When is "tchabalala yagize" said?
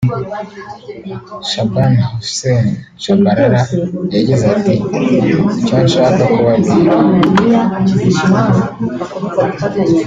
2.99-4.45